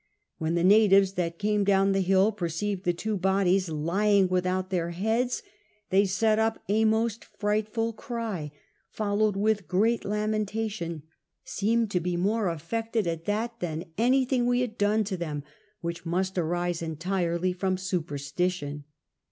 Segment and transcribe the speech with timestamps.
[0.39, 4.89] When the natives that came down the hill perceived the two bodies lying without their
[4.89, 5.43] heads,
[5.91, 8.51] they set up a most fright ful cry,
[8.89, 11.03] followed with great lamentation,
[11.43, 15.43] seemed to be more affected at that tlian anything we had done to them,
[15.81, 18.85] which must arise entirely from superstition.